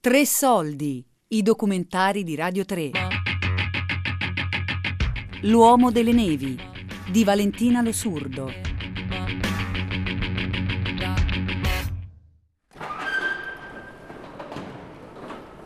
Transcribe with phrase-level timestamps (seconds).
[0.00, 2.92] Tre soldi, i documentari di Radio 3.
[5.42, 6.56] L'uomo delle nevi
[7.10, 8.48] di Valentina Losurdo.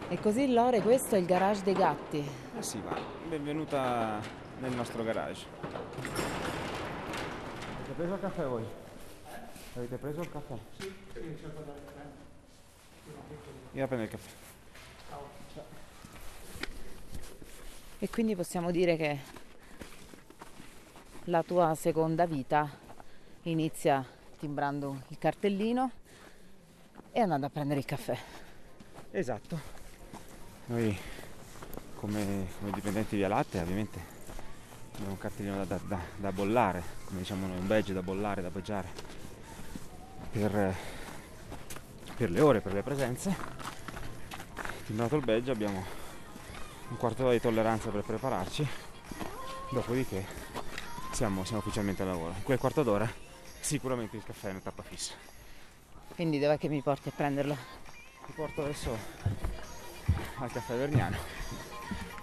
[0.08, 2.24] E così Lore, questo è il garage dei gatti.
[2.56, 2.98] Eh sì, va.
[3.28, 4.18] Benvenuta
[4.60, 5.44] nel nostro garage.
[7.74, 8.64] Avete preso il caffè voi?
[9.74, 10.54] Avete preso il caffè?
[10.78, 10.90] Sì,
[13.72, 14.30] Io a prendere il caffè.
[17.98, 19.18] E quindi possiamo dire che
[21.24, 22.68] la tua seconda vita
[23.42, 24.04] inizia
[24.38, 25.90] timbrando il cartellino
[27.12, 28.18] e andando a prendere il caffè.
[29.12, 29.60] Esatto.
[30.66, 30.98] Noi
[31.94, 34.00] come, come dipendenti via latte ovviamente
[34.94, 38.50] abbiamo un cartellino da, da- da bollare, come diciamo noi, un badge da bollare, da
[38.50, 38.88] baggiare
[40.32, 40.74] per,
[42.22, 43.34] per le ore, per le presenze.
[44.86, 45.84] Timbrato il badge abbiamo
[46.90, 48.64] un quarto d'ora di tolleranza per prepararci,
[49.72, 50.24] dopodiché
[51.10, 52.34] siamo, siamo ufficialmente al lavoro.
[52.36, 53.10] In quel quarto d'ora
[53.58, 55.14] sicuramente il caffè è una tappa fissa.
[56.14, 57.56] Quindi dov'è che mi porti a prenderlo?
[58.26, 58.96] Ti porto adesso
[60.38, 61.16] al caffè Vergnano,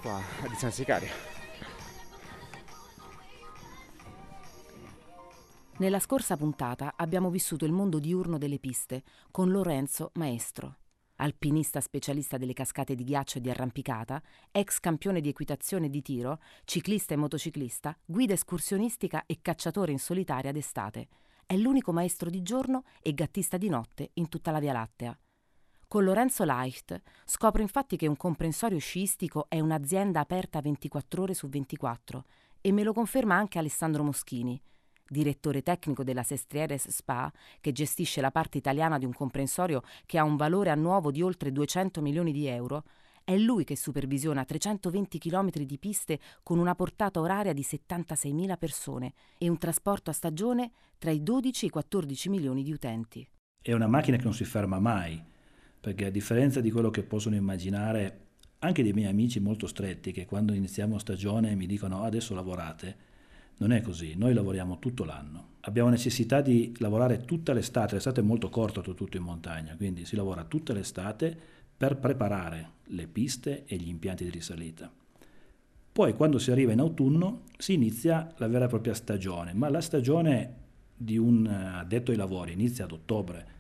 [0.02, 1.39] qua a San Sicario.
[5.80, 10.76] Nella scorsa puntata abbiamo vissuto il mondo diurno delle piste con Lorenzo Maestro,
[11.16, 16.02] alpinista specialista delle cascate di ghiaccio e di arrampicata, ex campione di equitazione e di
[16.02, 21.08] tiro, ciclista e motociclista, guida escursionistica e cacciatore in solitaria d'estate.
[21.46, 25.18] È l'unico maestro di giorno e gattista di notte in tutta la Via Lattea.
[25.88, 31.48] Con Lorenzo Leicht scopro infatti che un comprensorio sciistico è un'azienda aperta 24 ore su
[31.48, 32.26] 24
[32.60, 34.62] e me lo conferma anche Alessandro Moschini,
[35.10, 40.24] direttore tecnico della Sestrieres Spa, che gestisce la parte italiana di un comprensorio che ha
[40.24, 42.84] un valore annuovo di oltre 200 milioni di euro.
[43.24, 49.14] È lui che supervisiona 320 km di piste con una portata oraria di 76.000 persone
[49.38, 53.28] e un trasporto a stagione tra i 12 e i 14 milioni di utenti.
[53.62, 55.22] È una macchina che non si ferma mai,
[55.80, 58.28] perché a differenza di quello che possono immaginare
[58.60, 62.98] anche dei miei amici molto stretti che quando iniziamo stagione mi dicono "Ah, adesso lavorate,
[63.60, 65.48] non è così, noi lavoriamo tutto l'anno.
[65.62, 70.16] Abbiamo necessità di lavorare tutta l'estate, l'estate è molto corta tutto in montagna, quindi si
[70.16, 71.38] lavora tutta l'estate
[71.76, 74.92] per preparare le piste e gli impianti di risalita.
[75.92, 79.82] Poi quando si arriva in autunno si inizia la vera e propria stagione, ma la
[79.82, 80.56] stagione
[80.96, 83.58] di un eh, addetto ai lavori inizia ad ottobre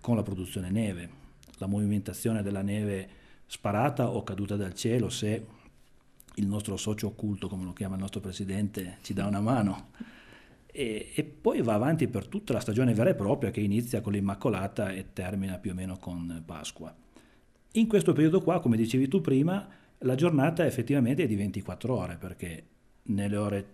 [0.00, 1.10] con la produzione neve,
[1.58, 3.08] la movimentazione della neve
[3.46, 5.44] sparata o caduta dal cielo se
[6.38, 9.90] il nostro socio occulto, come lo chiama il nostro presidente, ci dà una mano.
[10.66, 14.12] E, e poi va avanti per tutta la stagione vera e propria che inizia con
[14.12, 16.94] l'Immacolata e termina più o meno con Pasqua.
[17.72, 19.68] In questo periodo qua, come dicevi tu prima,
[19.98, 22.66] la giornata effettivamente è di 24 ore perché
[23.04, 23.66] nelle ore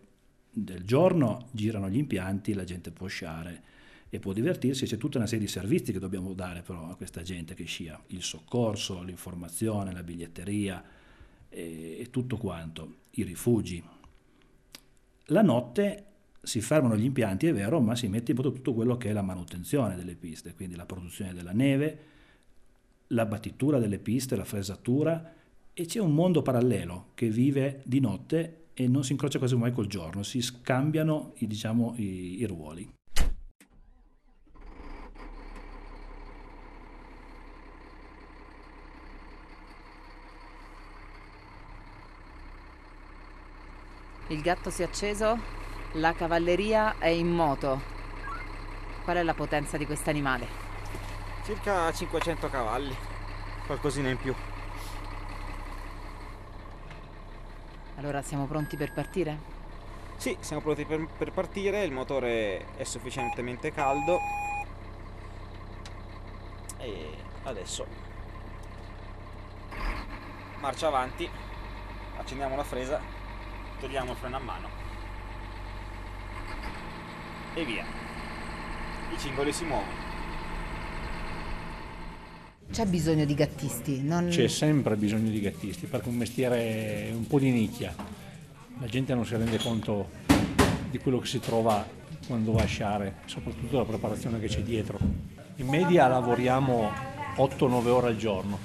[0.51, 3.63] del giorno girano gli impianti, la gente può sciare
[4.09, 7.23] e può divertirsi, c'è tutta una serie di servizi che dobbiamo dare però a questa
[7.23, 10.83] gente che scia, il soccorso, l'informazione, la biglietteria
[11.55, 13.83] e, e tutto quanto, i rifugi.
[15.29, 16.07] La notte
[16.43, 19.13] si fermano gli impianti, è vero, ma si mette in moto tutto quello che è
[19.13, 21.99] la manutenzione delle piste, quindi la produzione della neve,
[23.09, 25.33] la battitura delle piste, la fresatura
[25.73, 29.73] e c'è un mondo parallelo che vive di notte e non si incrocia quasi mai
[29.73, 32.89] col giorno, si scambiano i, diciamo, i, i ruoli.
[44.35, 45.39] Il gatto si è acceso,
[45.93, 47.81] la cavalleria è in moto.
[49.05, 50.49] Qual è la potenza di questo animale?
[51.45, 52.97] Circa 500 cavalli,
[53.65, 54.35] qualcosina in più.
[57.95, 59.39] Allora siamo pronti per partire?
[60.17, 64.19] Sì, siamo pronti per, per partire, il motore è sufficientemente caldo.
[66.79, 67.87] E adesso
[70.59, 71.31] marcia avanti,
[72.17, 73.14] accendiamo la fresa,
[73.85, 74.69] togliamo il freno a mano
[77.53, 77.85] e via.
[79.15, 80.03] I cingoli si muovono.
[82.73, 84.29] C'è bisogno di gattisti, non...
[84.29, 87.95] C'è sempre bisogno di gattisti perché è un mestiere un po' di nicchia.
[88.81, 90.09] La gente non si rende conto
[90.89, 91.87] di quello che si trova
[92.27, 94.99] quando va a sciare, soprattutto la preparazione che c'è dietro.
[95.57, 96.91] In media lavoriamo
[97.37, 98.59] 8-9 ore al giorno,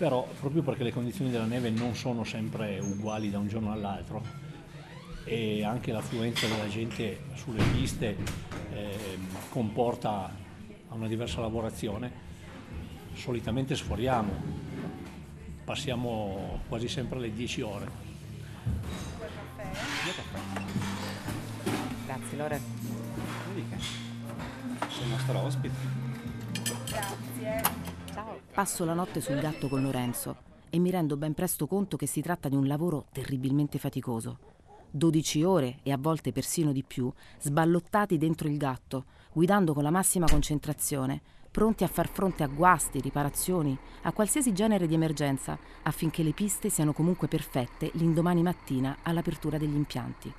[0.00, 4.22] però proprio perché le condizioni della neve non sono sempre uguali da un giorno all'altro
[5.24, 8.16] e anche l'affluenza della gente sulle piste
[8.72, 9.18] eh,
[9.50, 10.34] comporta
[10.88, 12.10] una diversa lavorazione,
[13.12, 14.32] solitamente sforiamo,
[15.64, 17.90] passiamo quasi sempre le 10 ore.
[22.06, 22.60] Grazie Lore.
[24.88, 26.08] Sei il nostro ospite.
[28.60, 30.36] Passo la notte sul gatto con Lorenzo
[30.68, 34.36] e mi rendo ben presto conto che si tratta di un lavoro terribilmente faticoso.
[34.90, 37.10] 12 ore e a volte persino di più,
[37.40, 43.00] sballottati dentro il gatto, guidando con la massima concentrazione, pronti a far fronte a guasti,
[43.00, 49.56] riparazioni, a qualsiasi genere di emergenza, affinché le piste siano comunque perfette l'indomani mattina all'apertura
[49.56, 50.30] degli impianti.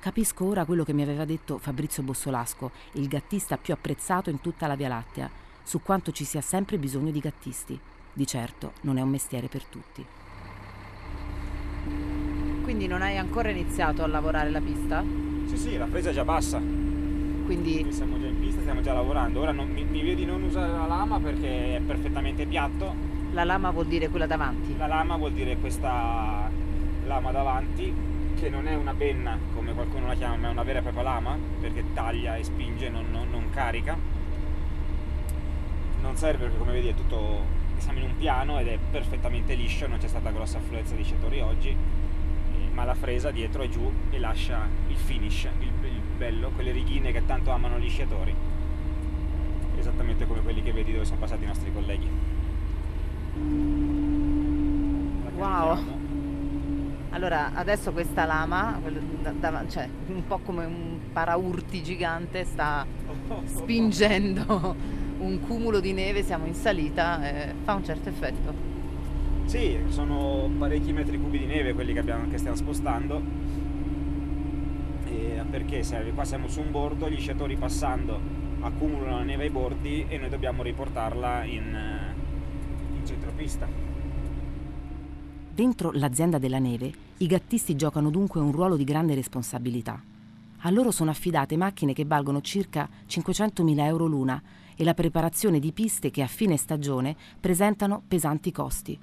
[0.00, 4.66] Capisco ora quello che mi aveva detto Fabrizio Bossolasco, il gattista più apprezzato in tutta
[4.66, 7.78] la Via Lattea, su quanto ci sia sempre bisogno di gattisti.
[8.10, 10.02] Di certo non è un mestiere per tutti.
[12.62, 15.04] Quindi non hai ancora iniziato a lavorare la pista?
[15.46, 16.56] Sì, sì, la presa è già bassa.
[16.56, 19.40] Quindi Siamo già in pista, stiamo già lavorando.
[19.40, 22.94] Ora non- mi, mi vedi non usare la lama perché è perfettamente piatto.
[23.32, 24.74] la lama vuol dire quella davanti.
[24.78, 26.50] La lama vuol dire questa
[27.06, 27.92] lama davanti,
[28.40, 31.02] che non è una penna come qualcuno la chiama, ma è una vera e propria
[31.02, 34.16] lama, perché taglia e spinge, non, non- non carica.
[36.00, 37.44] Non serve perché come vedi è tutto.
[37.78, 41.40] siamo in un piano ed è perfettamente liscio, non c'è stata grossa affluenza di sciatori
[41.40, 46.50] oggi, eh, ma la fresa dietro è giù e lascia il finish, il, il bello,
[46.50, 48.34] quelle righine che tanto amano gli sciatori.
[49.78, 52.08] Esattamente come quelli che vedi dove sono passati i nostri colleghi.
[55.36, 55.78] Wow.
[57.10, 58.80] Allora, adesso questa lama,
[59.68, 62.84] cioè un po' come un paraurti gigante, sta
[63.44, 64.76] spingendo
[65.18, 68.76] un cumulo di neve, siamo in salita, e fa un certo effetto.
[69.44, 73.22] Sì, sono parecchi metri cubi di neve quelli che, abbiamo, che stiamo spostando.
[75.06, 76.12] E perché serve?
[76.12, 80.28] Qua siamo su un bordo, gli sciatori passando accumulano la neve ai bordi e noi
[80.28, 83.66] dobbiamo riportarla in, eh, in centropista.
[85.54, 90.00] Dentro l'azienda della neve, i gattisti giocano dunque un ruolo di grande responsabilità.
[90.62, 94.42] A loro sono affidate macchine che valgono circa 500.000 euro l'una
[94.80, 98.96] e la preparazione di piste che a fine stagione presentano pesanti costi.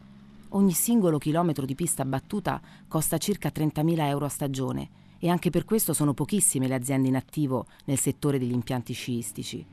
[0.50, 4.90] Ogni singolo chilometro di pista battuta costa circa 30.000 euro a stagione
[5.20, 9.66] e anche per questo sono pochissime le aziende in attivo nel settore degli impianti sciistici.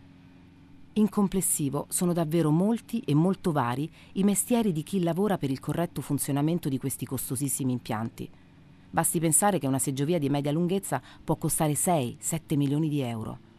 [0.94, 5.60] In complessivo sono davvero molti e molto vari i mestieri di chi lavora per il
[5.60, 8.28] corretto funzionamento di questi costosissimi impianti.
[8.90, 13.50] Basti pensare che una seggiovia di media lunghezza può costare 6-7 milioni di euro.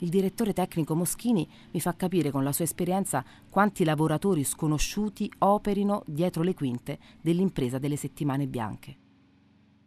[0.00, 6.04] Il direttore tecnico Moschini mi fa capire con la sua esperienza quanti lavoratori sconosciuti operino
[6.06, 8.96] dietro le quinte dell'impresa delle settimane bianche.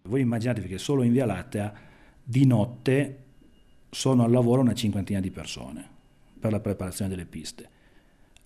[0.03, 1.73] Voi immaginatevi che solo in Via Lattea
[2.21, 3.23] di notte
[3.89, 5.87] sono al lavoro una cinquantina di persone
[6.37, 7.69] per la preparazione delle piste.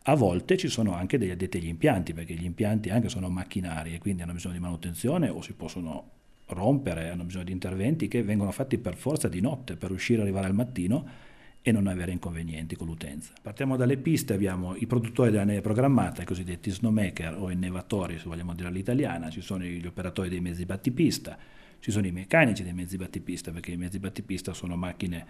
[0.03, 3.95] A volte ci sono anche degli addetti agli impianti, perché gli impianti anche sono macchinari
[3.95, 6.11] e quindi hanno bisogno di manutenzione o si possono
[6.47, 10.25] rompere, hanno bisogno di interventi che vengono fatti per forza di notte per riuscire ad
[10.25, 11.33] arrivare al mattino
[11.67, 13.33] e non avere inconvenienti con l'utenza.
[13.41, 18.25] Partiamo dalle piste, abbiamo i produttori della neve programmata, i cosiddetti snowmaker o innevatori, se
[18.27, 21.35] vogliamo dire all'italiana, ci sono gli operatori dei mezzi battipista,
[21.79, 25.25] ci sono i meccanici dei mezzi battipista, perché i mezzi battipista sono macchine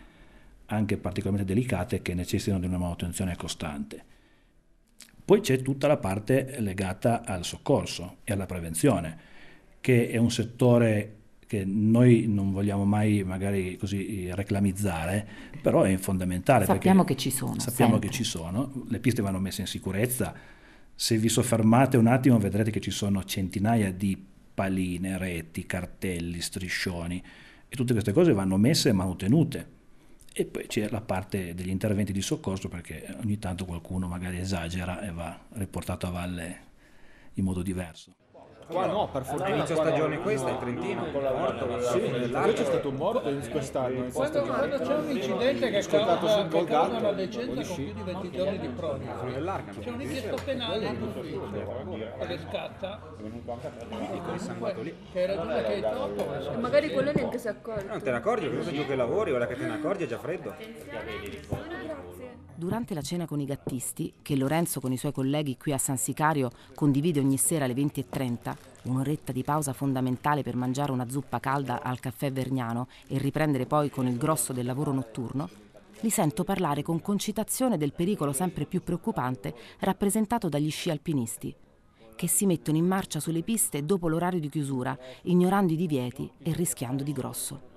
[0.66, 4.04] anche particolarmente delicate che necessitano di una manutenzione costante.
[5.24, 9.18] Poi c'è tutta la parte legata al soccorso e alla prevenzione,
[9.80, 11.16] che è un settore
[11.48, 15.28] che noi non vogliamo mai magari così reclamizzare,
[15.62, 16.66] però è fondamentale.
[16.66, 18.10] Sappiamo che ci sono, Sappiamo sempre.
[18.10, 20.34] che ci sono, le piste vanno messe in sicurezza.
[20.96, 24.18] Se vi soffermate un attimo vedrete che ci sono centinaia di
[24.54, 27.22] paline, reti, cartelli, striscioni
[27.68, 29.74] e tutte queste cose vanno messe e manutenute.
[30.34, 35.02] E poi c'è la parte degli interventi di soccorso perché ogni tanto qualcuno magari esagera
[35.02, 36.60] e va riportato a valle
[37.34, 38.16] in modo diverso.
[38.68, 39.50] Qua no, per fortuna.
[39.50, 42.00] Inizio stagione questa in Trentino, morto, Sì,
[42.32, 44.06] c'è stato un morto in quest'anno.
[44.06, 47.94] In Quando, quando c'è un incidente che causa, sul che causa una decenza con più
[47.94, 51.50] di 20 giorni di proroga, c'è un'inchiesta penale in ufficio
[52.28, 53.02] che scatta.
[55.12, 57.86] che hai ragione che hai troppo E magari quello neanche si accorge.
[57.86, 60.18] Non te ne accorgi, cosa giù che lavori, ora che te ne accorgi è già
[60.18, 60.56] freddo.
[62.58, 65.98] Durante la cena con i gattisti, che Lorenzo con i suoi colleghi qui a San
[65.98, 71.82] Sicario condivide ogni sera alle 20.30, un'oretta di pausa fondamentale per mangiare una zuppa calda
[71.82, 75.50] al caffè Vergnano e riprendere poi con il grosso del lavoro notturno,
[76.00, 81.54] li sento parlare con concitazione del pericolo sempre più preoccupante rappresentato dagli sci alpinisti,
[82.16, 86.54] che si mettono in marcia sulle piste dopo l'orario di chiusura, ignorando i divieti e
[86.54, 87.75] rischiando di grosso.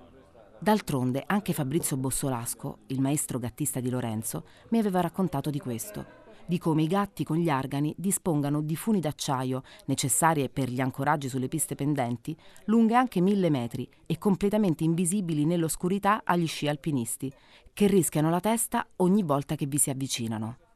[0.61, 6.17] D'altronde anche Fabrizio Bossolasco, il maestro gattista di Lorenzo, mi aveva raccontato di questo.
[6.49, 11.29] di come i gatti con gli argani dispongano di funi d'acciaio, necessarie per gli ancoraggi
[11.29, 12.35] sulle piste pendenti,
[12.65, 17.31] lunghe anche mille metri e completamente invisibili nell'oscurità agli sci alpinisti,
[17.75, 20.68] che rischiano la testa ogni volta che vi si avvicinano.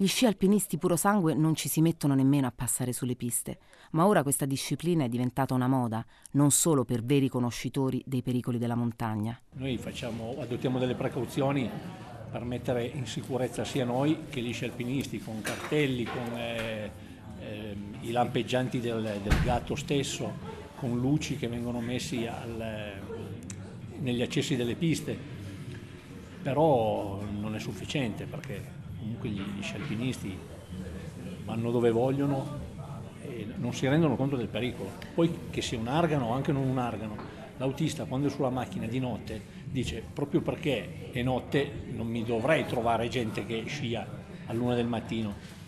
[0.00, 3.58] Gli sci alpinisti puro sangue non ci si mettono nemmeno a passare sulle piste,
[3.90, 8.56] ma ora questa disciplina è diventata una moda, non solo per veri conoscitori dei pericoli
[8.56, 9.38] della montagna.
[9.56, 11.68] Noi facciamo, adottiamo delle precauzioni
[12.30, 16.90] per mettere in sicurezza sia noi che gli sci alpinisti, con cartelli, con eh,
[17.38, 20.32] eh, i lampeggianti del, del, gatto stesso,
[20.76, 22.94] con luci che vengono messi al,
[23.98, 25.14] negli accessi delle piste,
[26.40, 30.38] però non è sufficiente perché comunque gli, gli alpinisti
[31.44, 32.68] vanno dove vogliono
[33.22, 34.90] e non si rendono conto del pericolo.
[35.14, 37.16] Poi che sia un argano o anche non un argano,
[37.56, 42.66] l'autista quando è sulla macchina di notte dice proprio perché è notte non mi dovrei
[42.66, 44.06] trovare gente che scia
[44.46, 45.58] all'una del mattino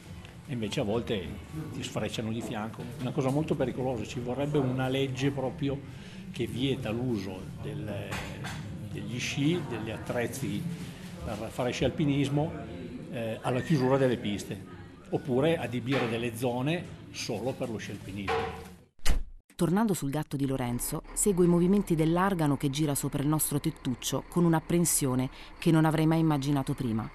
[0.47, 1.25] e invece a volte
[1.73, 2.83] ti sfrecciano di fianco.
[3.01, 5.79] Una cosa molto pericolosa, ci vorrebbe una legge proprio
[6.33, 8.09] che vieta l'uso del,
[8.91, 10.63] degli sci, degli attrezzi
[11.25, 12.51] per fare sci alpinismo
[13.13, 14.59] eh, alla chiusura delle piste,
[15.11, 18.71] oppure adibire delle zone solo per lo sci alpinismo.
[19.55, 24.25] Tornando sul gatto di Lorenzo, seguo i movimenti dell'argano che gira sopra il nostro tettuccio
[24.29, 25.29] con un'apprensione
[25.59, 27.09] che non avrei mai immaginato prima.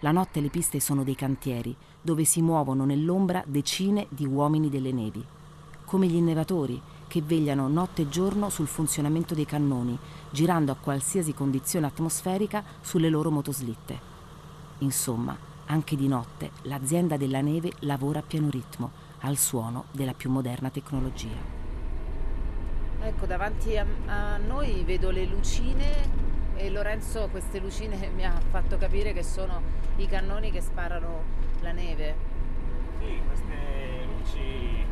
[0.00, 4.92] La notte le piste sono dei cantieri, dove si muovono nell'ombra decine di uomini delle
[4.92, 5.24] nevi,
[5.84, 9.96] come gli innevatori che vegliano notte e giorno sul funzionamento dei cannoni,
[10.30, 14.11] girando a qualsiasi condizione atmosferica sulle loro motoslitte.
[14.82, 15.36] Insomma,
[15.66, 20.70] anche di notte l'azienda della neve lavora a pieno ritmo, al suono della più moderna
[20.70, 21.60] tecnologia.
[23.00, 26.20] Ecco, davanti a, a noi vedo le lucine
[26.56, 29.62] e Lorenzo queste lucine mi ha fatto capire che sono
[29.96, 31.22] i cannoni che sparano
[31.60, 32.14] la neve.
[32.98, 34.84] Sì, queste luci,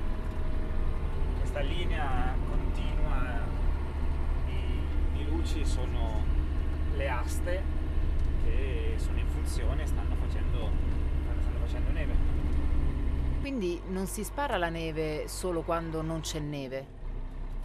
[1.41, 3.41] questa linea continua
[4.47, 6.23] di, di luci sono
[6.95, 7.80] le aste
[8.45, 10.71] che sono in funzione e stanno facendo,
[11.23, 12.15] stanno facendo neve.
[13.41, 16.99] Quindi non si spara la neve solo quando non c'è neve?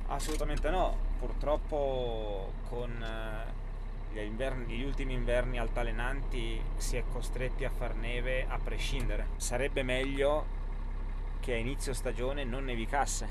[0.08, 7.70] Assolutamente no, purtroppo con eh, gli, inverni, gli ultimi inverni altalenanti si è costretti a
[7.70, 9.28] far neve a prescindere.
[9.38, 10.64] Sarebbe meglio
[11.40, 13.28] che a inizio stagione non nevicasse,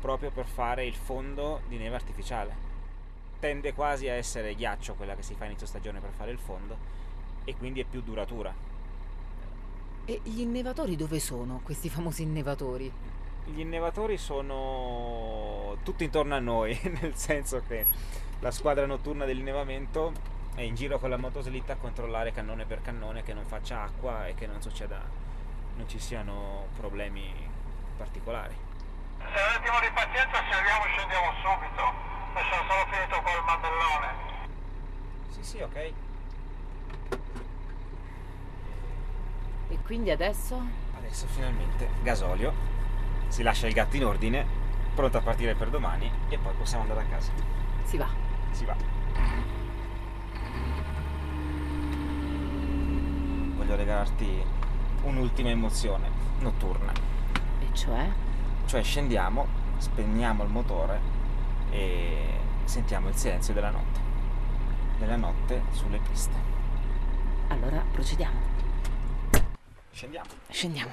[0.00, 2.63] proprio per fare il fondo di neve artificiale
[3.44, 6.78] tende quasi a essere ghiaccio quella che si fa inizio stagione per fare il fondo
[7.44, 8.50] e quindi è più duratura.
[10.06, 12.90] E gli innevatori dove sono, questi famosi innevatori?
[13.44, 17.84] Gli innevatori sono tutti intorno a noi, nel senso che
[18.40, 20.14] la squadra notturna dell'innevamento
[20.54, 24.26] è in giro con la motoslitta a controllare cannone per cannone che non faccia acqua
[24.26, 25.02] e che non succeda,
[25.76, 27.30] non ci siano problemi
[27.98, 28.56] particolari.
[29.18, 34.14] Se un attimo di pazienza se arriviamo scendiamo subito sono solo finito col mandellone.
[35.30, 35.92] Sì, sì, ok.
[39.68, 40.60] E quindi adesso?
[40.96, 42.52] Adesso finalmente gasolio,
[43.28, 44.46] si lascia il gatto in ordine,
[44.94, 47.32] pronto a partire per domani e poi possiamo andare a casa.
[47.84, 48.08] Si va.
[48.50, 48.76] Si va.
[53.56, 54.44] Voglio regalarti
[55.02, 56.08] un'ultima emozione
[56.40, 56.92] notturna.
[57.60, 58.08] E cioè?
[58.66, 59.46] Cioè scendiamo,
[59.78, 61.13] spegniamo il motore
[61.74, 64.00] e sentiamo il silenzio della notte.
[64.98, 66.36] Della notte sulle piste.
[67.48, 68.40] Allora procediamo.
[69.90, 70.28] Scendiamo.
[70.48, 70.92] Scendiamo.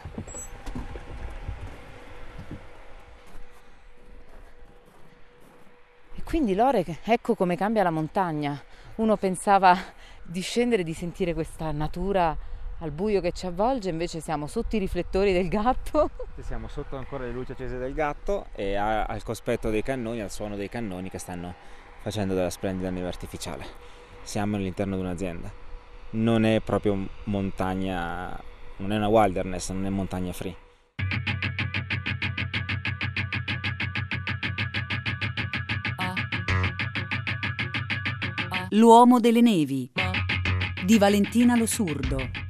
[6.16, 8.60] E quindi Lore, ecco come cambia la montagna.
[8.96, 9.78] Uno pensava
[10.24, 12.36] di scendere, di sentire questa natura
[12.82, 16.10] al buio che ci avvolge, invece siamo sotto i riflettori del gatto.
[16.42, 20.56] Siamo sotto ancora le luci accese del gatto e al cospetto dei cannoni, al suono
[20.56, 21.54] dei cannoni che stanno
[22.02, 23.64] facendo della splendida neve artificiale.
[24.24, 25.52] Siamo all'interno di un'azienda.
[26.12, 28.38] Non è proprio montagna,
[28.78, 30.56] non è una wilderness, non è montagna free.
[38.72, 39.92] L'uomo delle nevi
[40.84, 42.50] di Valentina Losurdo